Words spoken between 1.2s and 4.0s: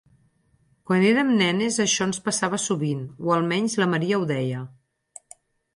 nenes això ens passava sovint, o almenys la